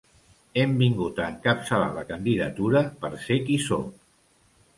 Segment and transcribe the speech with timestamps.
[0.61, 3.95] Hem vingut a encapçalar la candidatura per ser qui sóc.